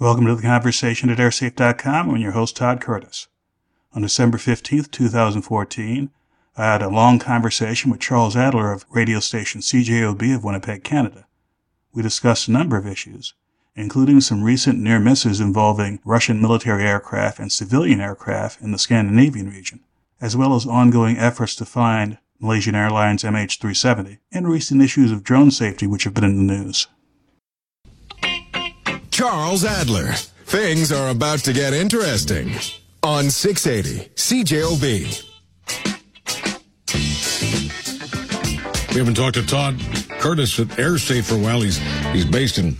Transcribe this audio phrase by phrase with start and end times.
[0.00, 2.10] Welcome to the conversation at airsafe.com.
[2.10, 3.28] I'm your host, Todd Curtis.
[3.92, 6.10] On December 15th, 2014,
[6.56, 11.26] I had a long conversation with Charles Adler of radio station CJOB of Winnipeg, Canada.
[11.92, 13.34] We discussed a number of issues,
[13.76, 19.48] including some recent near misses involving Russian military aircraft and civilian aircraft in the Scandinavian
[19.48, 19.78] region,
[20.20, 25.52] as well as ongoing efforts to find Malaysian Airlines MH370 and recent issues of drone
[25.52, 26.88] safety which have been in the news.
[29.24, 30.12] Charles Adler.
[30.44, 32.50] Things are about to get interesting
[33.02, 35.24] on 680 CJOB.
[38.92, 39.80] We haven't talked to Todd
[40.20, 41.62] Curtis at AirSafe for a while.
[41.62, 41.78] He's
[42.12, 42.76] he's based in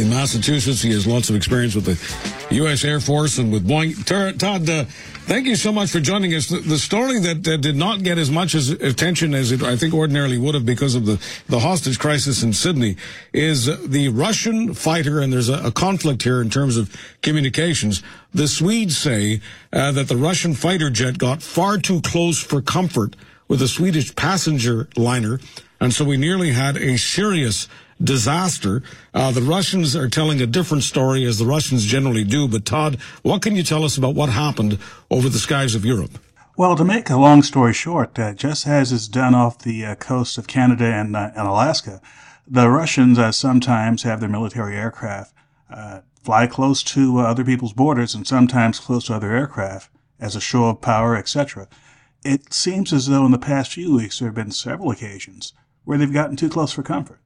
[0.00, 0.82] in Massachusetts.
[0.82, 2.84] He has lots of experience with the U.S.
[2.84, 4.04] Air Force and with Boeing.
[4.04, 4.84] Todd, uh,
[5.24, 6.48] thank you so much for joining us.
[6.48, 9.94] The, the story that did not get as much as attention as it, I think,
[9.94, 12.96] ordinarily would have because of the, the hostage crisis in Sydney
[13.32, 18.02] is the Russian fighter, and there's a, a conflict here in terms of communications.
[18.34, 19.40] The Swedes say
[19.72, 23.16] uh, that the Russian fighter jet got far too close for comfort
[23.48, 25.40] with a Swedish passenger liner,
[25.80, 27.68] and so we nearly had a serious
[28.02, 28.82] disaster.
[29.14, 32.48] Uh, the Russians are telling a different story, as the Russians generally do.
[32.48, 34.78] But Todd, what can you tell us about what happened
[35.10, 36.18] over the skies of Europe?
[36.56, 39.94] Well, to make a long story short, uh, just as is done off the uh,
[39.96, 42.00] coast of Canada and, uh, and Alaska,
[42.46, 45.34] the Russians uh, sometimes have their military aircraft
[45.68, 50.40] uh, fly close to other people's borders and sometimes close to other aircraft as a
[50.40, 51.68] show of power, etc.
[52.24, 55.52] It seems as though in the past few weeks there have been several occasions
[55.86, 57.20] where they've gotten too close for comfort.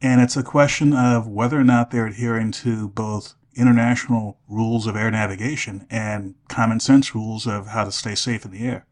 [0.00, 4.94] And it's a question of whether or not they're adhering to both international rules of
[4.94, 8.86] air navigation and common sense rules of how to stay safe in the air.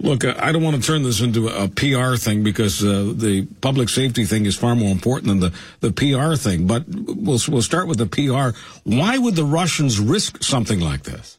[0.00, 3.88] Look, I don't want to turn this into a PR thing because uh, the public
[3.88, 6.66] safety thing is far more important than the, the PR thing.
[6.66, 8.56] But we'll, we'll start with the PR.
[8.84, 11.38] Why would the Russians risk something like this?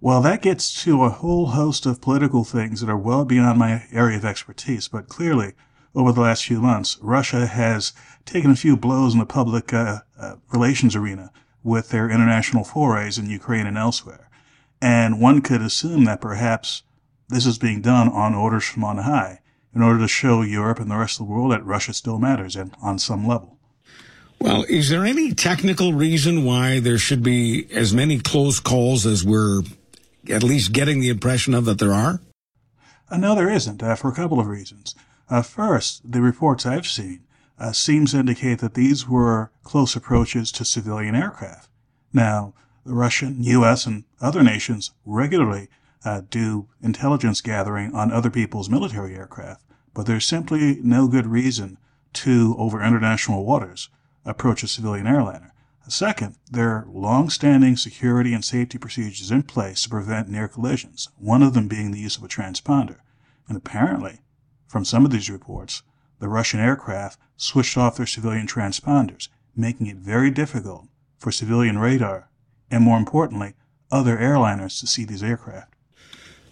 [0.00, 3.84] Well, that gets to a whole host of political things that are well beyond my
[3.92, 4.86] area of expertise.
[4.86, 5.54] But clearly,
[5.98, 7.92] over the last few months, Russia has
[8.24, 11.32] taken a few blows in the public uh, uh, relations arena
[11.64, 14.30] with their international forays in Ukraine and elsewhere.
[14.80, 16.84] And one could assume that perhaps
[17.28, 19.40] this is being done on orders from on high
[19.74, 22.54] in order to show Europe and the rest of the world that Russia still matters
[22.54, 23.58] and on some level.
[24.40, 29.24] Well, is there any technical reason why there should be as many close calls as
[29.24, 29.62] we're
[30.30, 32.20] at least getting the impression of that there are?
[33.10, 34.94] Uh, no, there isn't, uh, for a couple of reasons.
[35.30, 37.20] Uh, first, the reports I've seen
[37.58, 41.68] uh, seems to indicate that these were close approaches to civilian aircraft.
[42.12, 42.54] Now,
[42.86, 45.68] the Russian, U.S., and other nations regularly
[46.04, 49.62] uh, do intelligence gathering on other people's military aircraft,
[49.92, 51.76] but there's simply no good reason
[52.14, 53.90] to, over international waters,
[54.24, 55.52] approach a civilian airliner.
[55.88, 61.42] Second, there are long-standing security and safety procedures in place to prevent near collisions, one
[61.42, 62.96] of them being the use of a transponder.
[63.48, 64.20] And apparently,
[64.68, 65.82] from some of these reports,
[66.20, 70.86] the Russian aircraft switched off their civilian transponders, making it very difficult
[71.16, 72.28] for civilian radar
[72.70, 73.54] and, more importantly,
[73.90, 75.72] other airliners to see these aircraft.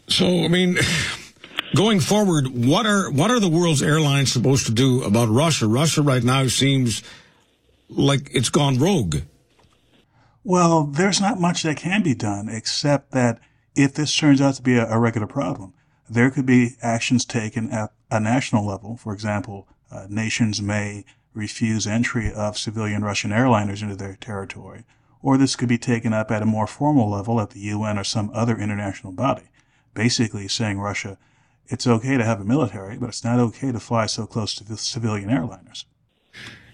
[0.08, 0.78] So, I mean,
[1.76, 5.66] going forward, what are what are the world's airlines supposed to do about Russia?
[5.66, 7.02] Russia right now seems
[7.88, 9.18] like it's gone rogue.
[10.42, 13.40] Well, there's not much that can be done except that
[13.74, 15.74] if this turns out to be a, a regular problem,
[16.08, 18.96] there could be actions taken at a national level.
[18.96, 24.84] For example, uh, nations may refuse entry of civilian Russian airliners into their territory,
[25.20, 28.04] or this could be taken up at a more formal level at the UN or
[28.04, 29.48] some other international body,
[29.94, 31.18] basically saying Russia,
[31.68, 34.64] it's okay to have a military, but it's not okay to fly so close to
[34.64, 35.84] the civilian airliners.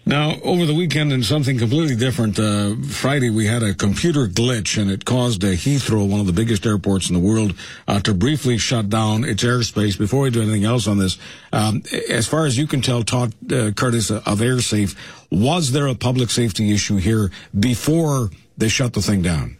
[0.05, 4.77] Now, over the weekend, in something completely different, uh, Friday we had a computer glitch,
[4.81, 7.55] and it caused uh, Heathrow, one of the biggest airports in the world,
[7.87, 9.97] uh, to briefly shut down its airspace.
[9.97, 11.19] Before we do anything else on this,
[11.53, 14.97] um, as far as you can tell, Todd uh, Curtis of AirSafe,
[15.31, 19.59] was there a public safety issue here before they shut the thing down?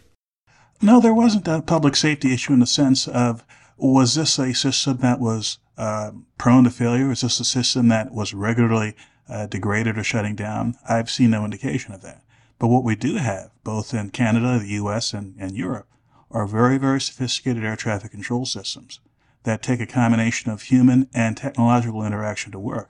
[0.81, 3.45] No, there wasn't a public safety issue in the sense of
[3.77, 7.11] was this a system that was uh, prone to failure?
[7.11, 8.93] Is this a system that was regularly
[9.29, 10.75] uh, degraded or shutting down.
[10.87, 12.23] I've seen no indication of that.
[12.59, 15.87] But what we do have, both in Canada, the US, and, and Europe,
[16.31, 18.99] are very, very sophisticated air traffic control systems
[19.43, 22.89] that take a combination of human and technological interaction to work.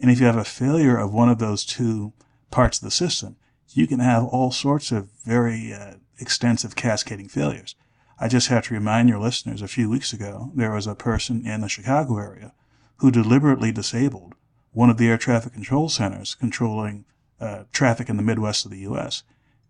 [0.00, 2.12] And if you have a failure of one of those two
[2.50, 3.36] parts of the system,
[3.70, 7.74] you can have all sorts of very uh, extensive cascading failures.
[8.18, 11.46] I just have to remind your listeners a few weeks ago, there was a person
[11.46, 12.52] in the Chicago area
[12.98, 14.34] who deliberately disabled
[14.76, 17.06] one of the air traffic control centers controlling
[17.40, 19.22] uh, traffic in the Midwest of the U.S.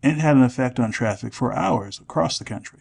[0.03, 2.81] and it had an effect on traffic for hours across the country.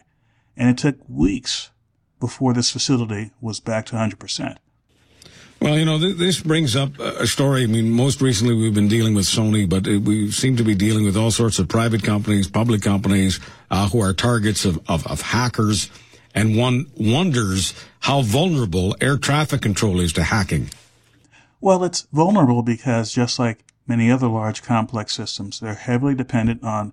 [0.56, 1.70] And it took weeks
[2.18, 4.56] before this facility was back to 100%.
[5.60, 7.62] Well, you know, th- this brings up a story.
[7.62, 10.74] I mean, most recently we've been dealing with Sony, but it, we seem to be
[10.74, 13.38] dealing with all sorts of private companies, public companies,
[13.70, 15.90] uh, who are targets of, of, of hackers.
[16.34, 20.70] And one wonders how vulnerable air traffic control is to hacking.
[21.60, 26.92] Well, it's vulnerable because just like many other large complex systems, they're heavily dependent on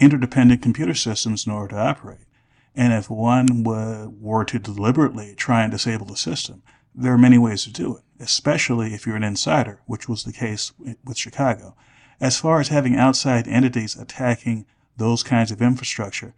[0.00, 2.26] interdependent computer systems in order to operate.
[2.74, 6.62] And if one were to deliberately try and disable the system,
[6.94, 10.32] there are many ways to do it, especially if you're an insider, which was the
[10.32, 10.72] case
[11.04, 11.76] with Chicago.
[12.20, 14.66] As far as having outside entities attacking
[14.96, 16.34] those kinds of infrastructure,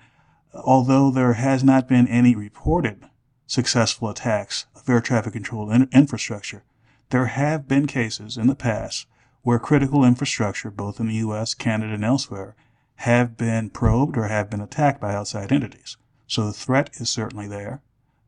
[0.55, 3.05] although there has not been any reported
[3.46, 6.64] successful attacks of air traffic control in- infrastructure,
[7.10, 9.06] there have been cases in the past
[9.42, 12.54] where critical infrastructure, both in the US, Canada, and elsewhere,
[12.96, 15.96] have been probed or have been attacked by outside entities.
[16.26, 17.80] So the threat is certainly there.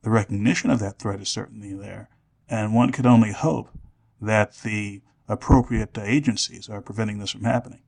[0.03, 2.09] The recognition of that threat is certainly there
[2.53, 3.71] and one could only hope
[4.21, 7.81] that the appropriate agencies are preventing this from happening.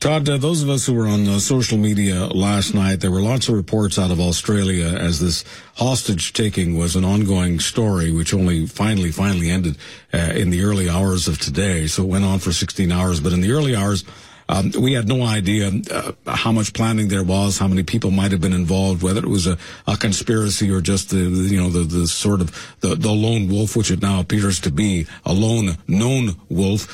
[0.00, 3.20] Todd, uh, those of us who were on uh, social media last night, there were
[3.20, 5.44] lots of reports out of Australia as this
[5.76, 9.76] hostage taking was an ongoing story, which only finally, finally ended
[10.14, 11.86] uh, in the early hours of today.
[11.86, 14.04] So it went on for 16 hours, but in the early hours,
[14.48, 18.32] um, we had no idea uh, how much planning there was, how many people might
[18.32, 21.80] have been involved, whether it was a, a conspiracy or just the, you know the
[21.80, 25.76] the sort of the, the lone wolf, which it now appears to be a lone
[25.86, 26.88] known wolf.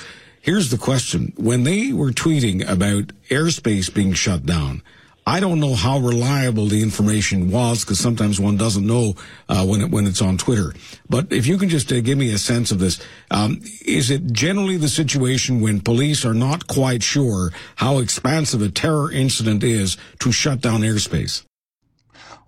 [0.46, 4.80] Here's the question: When they were tweeting about airspace being shut down,
[5.26, 9.14] I don't know how reliable the information was because sometimes one doesn't know
[9.48, 10.72] uh, when it, when it's on Twitter.
[11.10, 13.00] But if you can just uh, give me a sense of this,
[13.32, 18.68] um, is it generally the situation when police are not quite sure how expansive a
[18.68, 21.42] terror incident is to shut down airspace?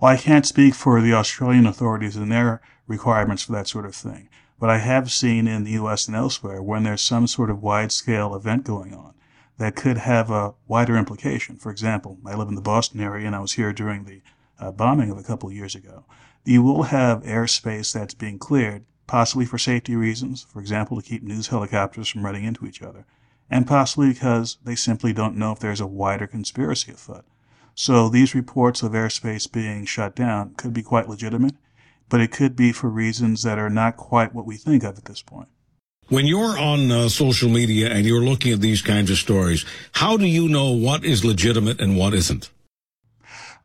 [0.01, 3.97] Well, I can't speak for the Australian authorities and their requirements for that sort of
[3.97, 4.28] thing,
[4.59, 6.09] but I have seen in the U.S.
[6.09, 9.15] and elsewhere when there's some sort of wide-scale event going on
[9.59, 11.57] that could have a wider implication.
[11.57, 14.23] For example, I live in the Boston area and I was here during the
[14.59, 16.05] uh, bombing of a couple of years ago.
[16.45, 21.23] You will have airspace that's being cleared, possibly for safety reasons, for example, to keep
[21.23, 23.05] news helicopters from running into each other,
[23.51, 27.25] and possibly because they simply don't know if there's a wider conspiracy afoot.
[27.75, 31.55] So these reports of airspace being shut down could be quite legitimate,
[32.09, 35.05] but it could be for reasons that are not quite what we think of at
[35.05, 35.49] this point.
[36.09, 40.17] When you're on uh, social media and you're looking at these kinds of stories, how
[40.17, 42.51] do you know what is legitimate and what isn't?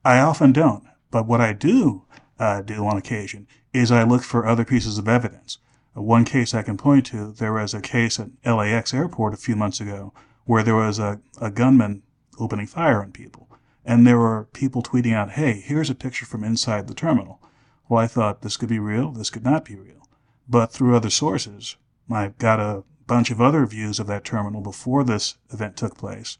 [0.04, 2.04] I often don't, but what I do
[2.38, 5.60] uh, do on occasion is I look for other pieces of evidence.
[5.94, 9.56] One case I can point to, there was a case at LAX airport a few
[9.56, 10.14] months ago
[10.46, 12.04] where there was a, a gunman
[12.40, 13.50] opening fire on people.
[13.86, 17.40] And there were people tweeting out, hey, here's a picture from inside the terminal.
[17.90, 20.08] Well, I thought this could be real, this could not be real.
[20.48, 21.78] But through other sources,
[22.12, 26.38] I got a bunch of other views of that terminal before this event took place,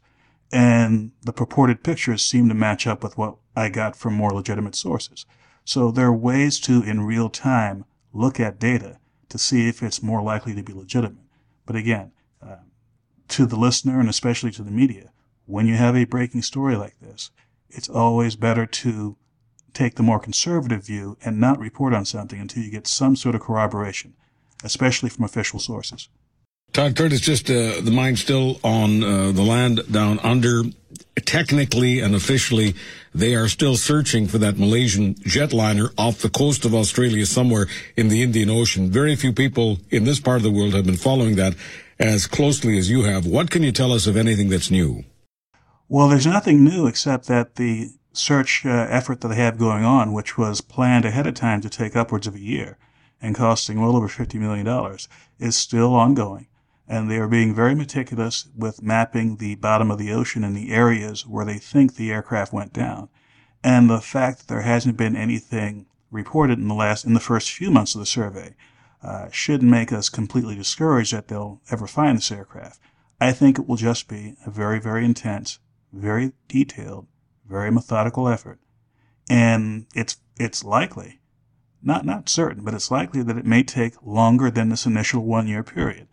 [0.52, 4.74] and the purported pictures seem to match up with what I got from more legitimate
[4.74, 5.26] sources.
[5.64, 8.98] So there are ways to, in real time, look at data
[9.30, 11.24] to see if it's more likely to be legitimate.
[11.66, 12.12] But again,
[12.42, 12.56] uh,
[13.28, 15.10] to the listener and especially to the media,
[15.46, 17.30] when you have a breaking story like this,
[17.70, 19.16] it's always better to
[19.74, 23.34] take the more conservative view and not report on something until you get some sort
[23.34, 24.14] of corroboration
[24.64, 26.08] especially from official sources.
[26.72, 30.62] Todd Curtis, just uh, the mine still on uh, the land down under.
[31.24, 32.74] Technically and officially,
[33.14, 37.66] they are still searching for that Malaysian jetliner off the coast of Australia somewhere
[37.96, 38.90] in the Indian Ocean.
[38.90, 41.54] Very few people in this part of the world have been following that
[42.00, 43.26] as closely as you have.
[43.26, 45.04] What can you tell us of anything that's new?
[45.88, 50.12] Well, there's nothing new except that the search uh, effort that they have going on,
[50.12, 52.78] which was planned ahead of time to take upwards of a year,
[53.20, 54.98] and costing well over $50 million
[55.38, 56.46] is still ongoing.
[56.86, 60.72] And they are being very meticulous with mapping the bottom of the ocean and the
[60.72, 63.08] areas where they think the aircraft went down.
[63.62, 67.50] And the fact that there hasn't been anything reported in the last, in the first
[67.50, 68.54] few months of the survey,
[69.02, 72.78] uh, shouldn't make us completely discouraged that they'll ever find this aircraft.
[73.20, 75.58] I think it will just be a very, very intense,
[75.92, 77.06] very detailed,
[77.48, 78.58] very methodical effort.
[79.28, 81.20] And it's, it's likely
[81.82, 85.46] not, not certain, but it's likely that it may take longer than this initial one
[85.46, 86.08] year period.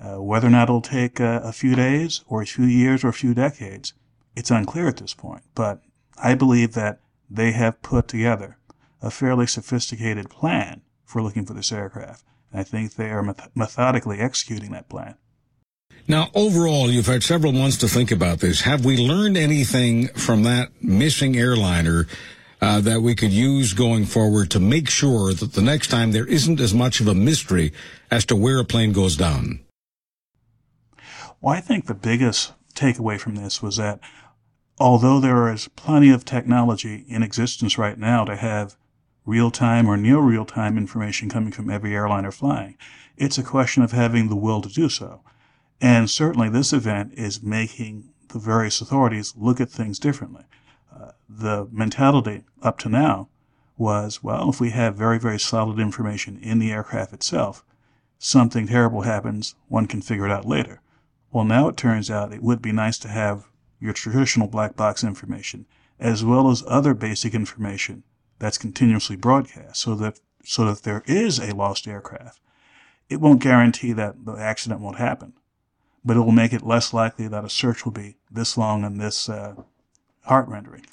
[0.00, 3.08] Uh, whether or not it'll take uh, a few days or a few years or
[3.08, 3.94] a few decades,
[4.36, 5.42] it's unclear at this point.
[5.54, 5.82] But
[6.22, 8.58] I believe that they have put together
[9.02, 12.24] a fairly sophisticated plan for looking for this aircraft.
[12.52, 15.16] And I think they are methodically executing that plan.
[16.10, 18.62] Now, overall, you've had several months to think about this.
[18.62, 22.06] Have we learned anything from that missing airliner
[22.62, 26.24] uh, that we could use going forward to make sure that the next time there
[26.24, 27.74] isn't as much of a mystery
[28.10, 29.60] as to where a plane goes down?
[31.42, 34.00] Well, I think the biggest takeaway from this was that
[34.78, 38.76] although there is plenty of technology in existence right now to have
[39.26, 42.78] real time or near real time information coming from every airliner flying,
[43.18, 45.20] it's a question of having the will to do so.
[45.80, 50.44] And certainly this event is making the various authorities look at things differently.
[50.94, 53.28] Uh, the mentality up to now
[53.76, 57.64] was, well, if we have very, very solid information in the aircraft itself,
[58.18, 60.80] something terrible happens, one can figure it out later.
[61.30, 63.46] Well, now it turns out it would be nice to have
[63.78, 65.66] your traditional black box information
[66.00, 68.02] as well as other basic information
[68.38, 72.40] that's continuously broadcast so that so that there is a lost aircraft,
[73.10, 75.34] it won't guarantee that the accident won't happen
[76.04, 79.00] but it will make it less likely that a search will be this long and
[79.00, 79.54] this uh,
[80.24, 80.86] heart rendering.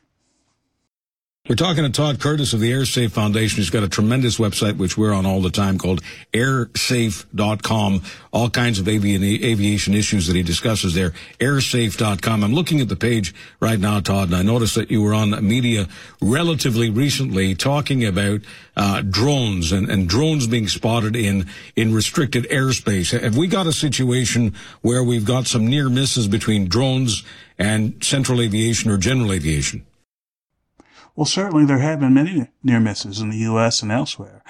[1.48, 3.58] We're talking to Todd Curtis of the AirSafe Foundation.
[3.58, 6.02] He's got a tremendous website, which we're on all the time, called
[6.34, 8.02] airsafe.com.
[8.32, 11.12] All kinds of aviation issues that he discusses there.
[11.40, 12.44] Airsafe.com.
[12.44, 15.48] I'm looking at the page right now, Todd, and I noticed that you were on
[15.48, 15.88] media
[16.20, 18.42] relatively recently talking about
[18.76, 23.12] uh, drones and, and drones being spotted in, in restricted airspace.
[23.22, 27.24] Have we got a situation where we've got some near misses between drones
[27.60, 29.86] and central aviation or general aviation?
[31.16, 33.82] Well, certainly there have been many near misses in the U.S.
[33.82, 34.44] and elsewhere.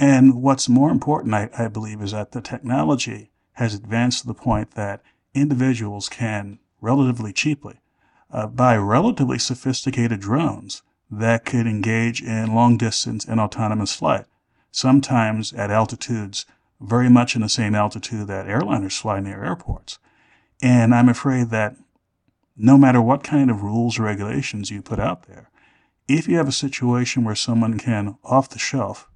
[0.00, 4.34] And what's more important, I, I believe, is that the technology has advanced to the
[4.34, 5.02] point that
[5.34, 7.80] individuals can relatively cheaply
[8.30, 14.26] uh, buy relatively sophisticated drones that could engage in long distance and autonomous flight,
[14.70, 16.46] sometimes at altitudes
[16.80, 19.98] very much in the same altitude that airliners fly near airports.
[20.62, 21.76] And I'm afraid that
[22.56, 25.50] no matter what kind of rules or regulations you put out there,
[26.08, 29.08] if you have a situation where someone can, off the shelf,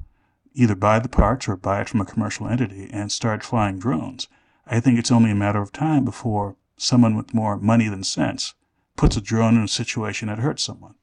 [0.54, 4.28] either buy the parts or buy it from a commercial entity and start flying drones,
[4.66, 8.54] I think it's only a matter of time before someone with more money than sense
[8.96, 10.94] puts a drone in a situation that hurts someone.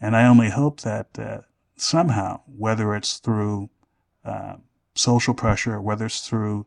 [0.00, 1.40] And I only hope that uh,
[1.76, 3.68] somehow, whether it's through
[4.24, 4.54] uh,
[4.94, 6.66] social pressure, whether it's through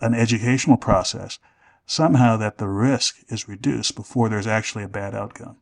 [0.00, 1.38] an educational process,
[1.86, 5.58] somehow that the risk is reduced before there's actually a bad outcome.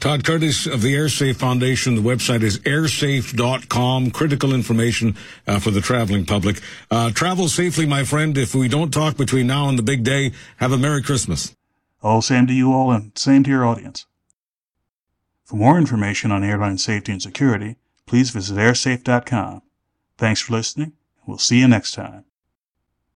[0.00, 1.96] Todd Curtis of the AirSafe Foundation.
[1.96, 4.12] The website is airsafe.com.
[4.12, 6.60] Critical information uh, for the traveling public.
[6.88, 8.38] Uh, travel safely, my friend.
[8.38, 11.54] If we don't talk between now and the big day, have a Merry Christmas.
[12.00, 14.06] Oh, same to you all and same to your audience.
[15.44, 17.76] For more information on airline safety and security,
[18.06, 19.62] please visit airsafe.com.
[20.16, 20.92] Thanks for listening.
[21.26, 22.24] We'll see you next time.